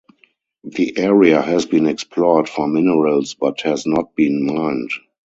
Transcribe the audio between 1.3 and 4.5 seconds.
has been explored for minerals but has not been